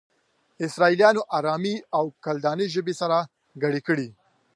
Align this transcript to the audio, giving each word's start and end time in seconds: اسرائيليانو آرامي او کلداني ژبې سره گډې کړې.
اسرائيليانو 0.65 1.21
آرامي 1.37 1.75
او 1.97 2.05
کلداني 2.23 2.67
ژبې 2.73 2.93
سره 3.01 3.17
گډې 3.61 3.81
کړې. 3.87 4.07